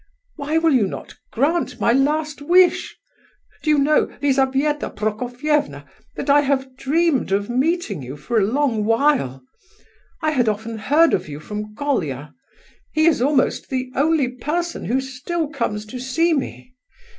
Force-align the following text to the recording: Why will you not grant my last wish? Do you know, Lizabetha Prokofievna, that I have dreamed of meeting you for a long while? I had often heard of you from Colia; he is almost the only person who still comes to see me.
Why 0.35 0.57
will 0.57 0.73
you 0.73 0.87
not 0.87 1.13
grant 1.31 1.79
my 1.79 1.93
last 1.93 2.41
wish? 2.41 2.97
Do 3.61 3.69
you 3.69 3.77
know, 3.77 4.07
Lizabetha 4.19 4.89
Prokofievna, 4.89 5.85
that 6.15 6.27
I 6.27 6.41
have 6.41 6.75
dreamed 6.75 7.31
of 7.31 7.51
meeting 7.51 8.01
you 8.01 8.17
for 8.17 8.39
a 8.39 8.43
long 8.43 8.83
while? 8.83 9.43
I 10.23 10.31
had 10.31 10.49
often 10.49 10.79
heard 10.79 11.13
of 11.13 11.29
you 11.29 11.39
from 11.39 11.75
Colia; 11.75 12.33
he 12.91 13.05
is 13.05 13.21
almost 13.21 13.69
the 13.69 13.91
only 13.95 14.27
person 14.29 14.85
who 14.85 15.01
still 15.01 15.47
comes 15.49 15.85
to 15.85 15.99
see 15.99 16.33
me. 16.33 16.73